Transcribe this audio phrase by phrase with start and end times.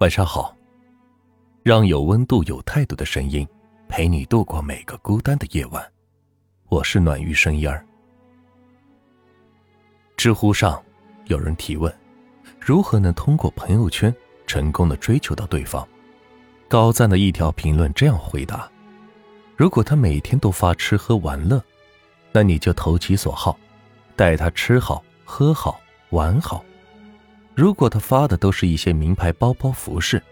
[0.00, 0.56] 晚上好。
[1.62, 3.46] 让有温度、有态度的声音
[3.86, 5.92] 陪你度过每个孤单的夜晚。
[6.70, 7.84] 我是暖玉声音儿。
[10.16, 10.82] 知乎上
[11.26, 11.94] 有人提问：
[12.58, 14.14] 如何能通过朋友圈
[14.46, 15.86] 成功的追求到对方？
[16.66, 18.70] 高赞的一条评论这样回答：
[19.54, 21.62] 如果他每天都发吃喝玩乐，
[22.32, 23.54] 那你就投其所好，
[24.16, 25.78] 带他吃好喝好
[26.08, 26.64] 玩好。
[27.54, 30.22] 如果他发的都是一些名牌包包服饰，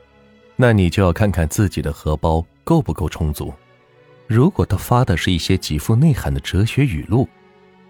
[0.56, 3.52] 那你就要看看自己的荷包够不够充足；
[4.26, 7.28] 如果他发的是一些极富内涵的哲学语录，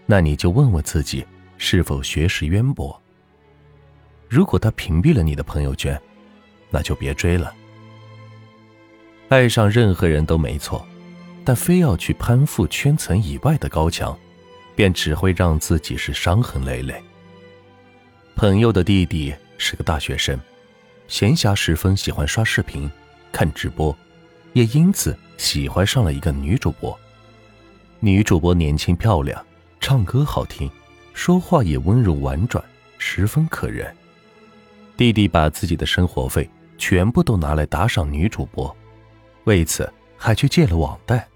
[0.07, 1.25] 那你就问问自己
[1.57, 3.01] 是否学识渊博。
[4.29, 6.01] 如果他屏蔽了你的朋友圈，
[6.71, 7.55] 那就别追了。
[9.29, 10.87] 爱上任何人都没错，
[11.45, 14.19] 但非要去攀附圈层以外的高墙，
[14.75, 17.03] 便只会让自己是伤痕累累。
[18.39, 20.39] 朋友的弟弟是个大学生，
[21.09, 22.89] 闲暇时分喜欢刷视频、
[23.33, 23.95] 看直播，
[24.53, 26.97] 也因此喜欢上了一个女主播。
[27.99, 29.45] 女主播年轻漂亮，
[29.81, 30.71] 唱歌好听，
[31.15, 32.65] 说话也温柔婉转，
[32.97, 33.93] 十分可人。
[34.97, 38.73] 弟弟把自己的生活费全部都拿来打赏女主播，
[39.47, 41.27] 为此还去借了网贷。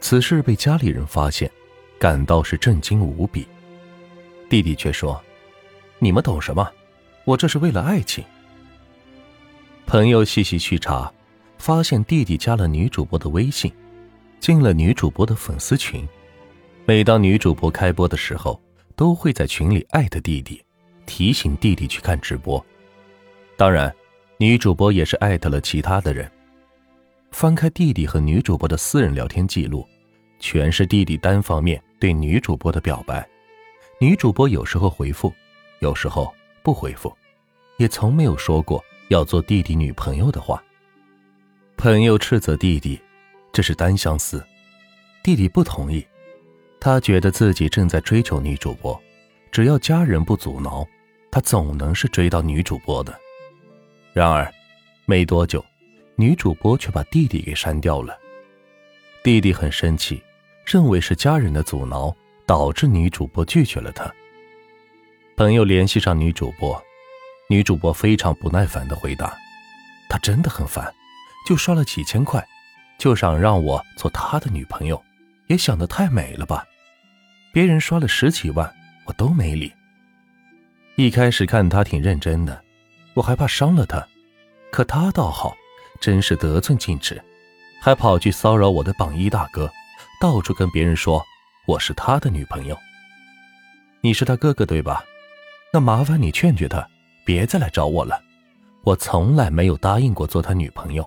[0.00, 1.50] 此事被家里人发现，
[1.98, 3.46] 感到是震惊无比。
[4.48, 5.22] 弟弟却说。
[5.98, 6.70] 你们懂什么？
[7.24, 8.24] 我这是为了爱情。
[9.86, 11.12] 朋友细细去查，
[11.58, 13.72] 发现弟弟加了女主播的微信，
[14.40, 16.06] 进了女主播的粉丝群。
[16.84, 18.60] 每当女主播开播的时候，
[18.94, 20.62] 都会在群里艾特弟弟，
[21.06, 22.64] 提醒弟弟去看直播。
[23.56, 23.94] 当然，
[24.38, 26.30] 女主播也是艾特了其他的人。
[27.32, 29.86] 翻开弟弟和女主播的私人聊天记录，
[30.38, 33.26] 全是弟弟单方面对女主播的表白。
[33.98, 35.32] 女主播有时候回复。
[35.80, 36.32] 有时候
[36.62, 37.14] 不回复，
[37.76, 40.62] 也从没有说过要做弟弟女朋友的话。
[41.76, 43.00] 朋友斥责弟弟，
[43.52, 44.44] 这是单相思。
[45.22, 46.06] 弟弟不同意，
[46.80, 48.98] 他觉得自己正在追求女主播，
[49.50, 50.86] 只要家人不阻挠，
[51.30, 53.14] 他总能是追到女主播的。
[54.12, 54.50] 然而，
[55.04, 55.62] 没多久，
[56.14, 58.16] 女主播却把弟弟给删掉了。
[59.22, 60.22] 弟弟很生气，
[60.64, 62.14] 认为是家人的阻挠
[62.46, 64.10] 导致女主播拒绝了他。
[65.36, 66.82] 朋友联系上女主播，
[67.50, 69.36] 女主播非常不耐烦的回答
[70.08, 70.90] ：“她真的很烦，
[71.46, 72.42] 就刷了几千块，
[72.96, 75.04] 就想让我做她的女朋友，
[75.48, 76.64] 也想得太美了吧？
[77.52, 78.74] 别人刷了十几万，
[79.04, 79.70] 我都没理。
[80.94, 82.58] 一开始看她挺认真的，
[83.12, 84.08] 我还怕伤了她，
[84.72, 85.54] 可她倒好，
[86.00, 87.22] 真是得寸进尺，
[87.82, 89.70] 还跑去骚扰我的榜一大哥，
[90.18, 91.22] 到处跟别人说
[91.66, 92.78] 我是他的女朋友。
[94.00, 95.04] 你是他哥哥对吧？”
[95.76, 96.88] 那麻烦你劝劝他，
[97.22, 98.18] 别再来找我了。
[98.82, 101.06] 我从来没有答应过做他女朋友。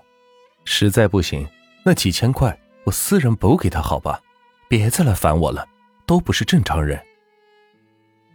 [0.64, 1.44] 实在不行，
[1.84, 4.22] 那几千块我私人补给他好吧？
[4.68, 5.68] 别再来烦我了，
[6.06, 7.04] 都不是正常人。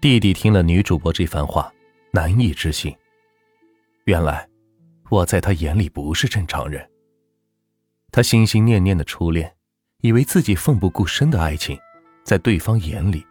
[0.01, 1.73] 弟弟听了女主播这番话，
[2.11, 2.93] 难以置信。
[4.07, 4.45] 原来
[5.11, 6.85] 我在他眼里不是正常人。
[8.11, 9.55] 他心心念念的初恋，
[10.01, 11.79] 以为自己奋不顾身的爱情，
[12.25, 13.25] 在对方眼里，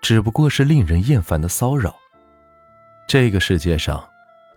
[0.00, 1.94] 只不过是令人厌烦的骚扰。
[3.06, 4.02] 这个世界上，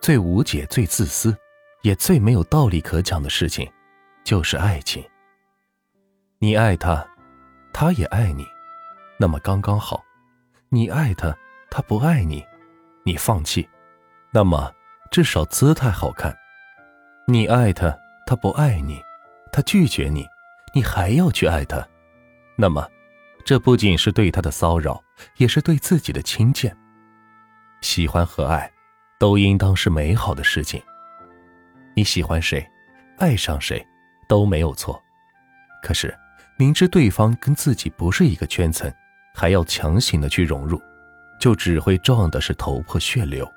[0.02, 1.36] 最无解、最自私，
[1.82, 3.70] 也最没有道理可讲的事情，
[4.24, 5.04] 就是爱情。
[6.40, 7.06] 你爱他，
[7.74, 8.46] 他也爱你，
[9.18, 9.98] 那么刚刚好；
[10.70, 11.36] 你爱他，
[11.70, 12.46] 他不爱你，
[13.04, 13.68] 你放弃，
[14.32, 14.72] 那么
[15.12, 16.32] 至少姿态好看；
[17.28, 19.02] 你爱他，他不爱你，
[19.52, 20.26] 他拒绝你，
[20.74, 21.86] 你还要去爱他，
[22.56, 22.88] 那么
[23.44, 25.04] 这不仅是对他的骚扰，
[25.38, 26.76] 也是对自己的轻贱。
[27.96, 28.70] 喜欢和爱，
[29.18, 30.84] 都应当是美好的事情。
[31.96, 32.70] 你喜欢谁，
[33.20, 33.82] 爱上谁，
[34.28, 35.02] 都没有错。
[35.82, 36.14] 可是，
[36.58, 38.94] 明知对方跟自己不是一个圈层，
[39.34, 40.78] 还要强行的去融入，
[41.40, 43.50] 就只会撞的是头破血流。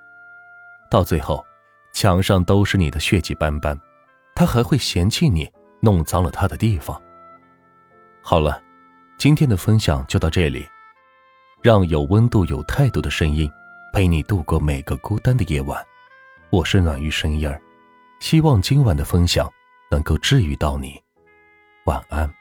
[0.89, 1.45] 到最后，
[1.93, 3.77] 墙上都是你的血迹斑斑，
[4.37, 5.51] 他还会嫌弃你
[5.81, 6.97] 弄脏了他的地方。
[8.23, 8.63] 好了，
[9.19, 10.65] 今天的分享就到这里，
[11.61, 13.51] 让有温度、有态度的声音。
[13.93, 15.85] 陪你度过每个孤单的夜晚，
[16.51, 17.61] 我是暖玉声音儿，
[18.21, 19.51] 希望今晚的分享
[19.91, 21.01] 能够治愈到你，
[21.85, 22.33] 晚安。